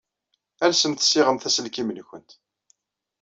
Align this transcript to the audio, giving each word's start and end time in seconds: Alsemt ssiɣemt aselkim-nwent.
Alsemt 0.63 0.99
ssiɣemt 1.05 1.47
aselkim-nwent. 1.47 2.31